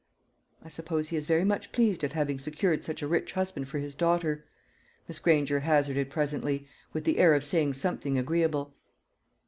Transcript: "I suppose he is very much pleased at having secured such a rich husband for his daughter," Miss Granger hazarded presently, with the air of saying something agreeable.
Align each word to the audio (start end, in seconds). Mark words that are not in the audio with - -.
"I 0.63 0.67
suppose 0.67 1.09
he 1.09 1.15
is 1.15 1.27
very 1.27 1.43
much 1.45 1.71
pleased 1.71 2.03
at 2.03 2.13
having 2.13 2.39
secured 2.39 2.83
such 2.83 3.03
a 3.03 3.07
rich 3.07 3.33
husband 3.33 3.67
for 3.67 3.77
his 3.77 3.93
daughter," 3.93 4.43
Miss 5.07 5.19
Granger 5.19 5.59
hazarded 5.59 6.09
presently, 6.09 6.65
with 6.91 7.03
the 7.03 7.19
air 7.19 7.35
of 7.35 7.43
saying 7.43 7.73
something 7.73 8.17
agreeable. 8.17 8.73